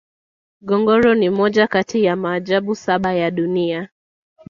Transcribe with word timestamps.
ngorongoro 0.63 1.15
ni 1.15 1.29
moja 1.29 1.67
kati 1.67 2.03
ya 2.03 2.15
maajabu 2.15 2.75
saba 2.75 3.13
ya 3.13 3.31
dunia 3.31 3.89